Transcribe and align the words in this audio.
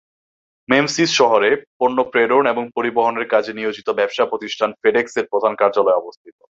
Memphis 0.69 1.09
শহরে 1.13 1.49
পণ্য 1.79 1.97
প্রেরণ 2.11 2.45
ও 2.51 2.63
পরিবহনের 2.75 3.25
কাজে 3.27 3.51
নিয়োজিত 3.53 3.87
ব্যবসা 3.89 4.23
প্রতিষ্ঠান 4.25 4.69
ফেডেক্স-এর 4.81 5.25
প্রধান 5.27 5.53
কার্যালয় 5.55 5.99
অবস্থিত। 5.99 6.37